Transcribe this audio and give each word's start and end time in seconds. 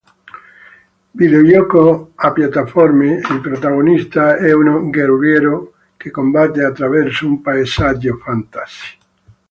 Videogioco 1.11 2.13
a 2.15 2.31
piattaforme, 2.31 3.17
il 3.19 3.39
protagonista 3.39 4.35
è 4.35 4.51
un 4.51 4.89
guerriero 4.89 5.73
che 5.95 6.09
combatte 6.09 6.63
attraverso 6.63 7.27
un 7.27 7.39
paesaggio 7.39 8.15
fantasy. 8.17 8.97